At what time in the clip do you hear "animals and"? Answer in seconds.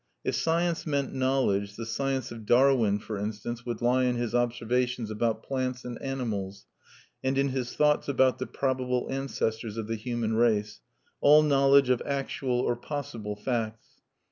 6.01-7.37